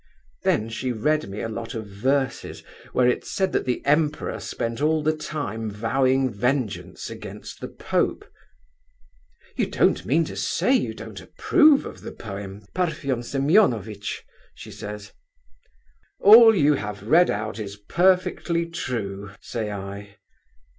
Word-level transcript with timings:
Then 0.41 0.67
she 0.69 0.91
read 0.91 1.29
me 1.29 1.41
a 1.41 1.47
lot 1.47 1.75
of 1.75 1.85
verses, 1.85 2.63
where 2.91 3.07
it 3.07 3.23
said 3.23 3.51
that 3.51 3.65
the 3.65 3.85
Emperor 3.85 4.39
spent 4.39 4.81
all 4.81 5.03
the 5.03 5.15
time 5.15 5.69
vowing 5.69 6.27
vengeance 6.33 7.11
against 7.11 7.61
the 7.61 7.67
Pope. 7.67 8.25
'You 9.55 9.67
don't 9.67 10.03
mean 10.03 10.23
to 10.25 10.35
say 10.35 10.73
you 10.73 10.95
don't 10.95 11.21
approve 11.21 11.85
of 11.85 12.01
the 12.01 12.11
poem, 12.13 12.65
Parfen 12.73 13.21
Semeonovitch,' 13.21 14.23
she 14.55 14.71
says. 14.71 15.11
'All 16.19 16.55
you 16.55 16.73
have 16.73 17.03
read 17.03 17.29
out 17.29 17.59
is 17.59 17.75
perfectly 17.75 18.65
true,' 18.65 19.29
say 19.39 19.71
I. 19.71 20.15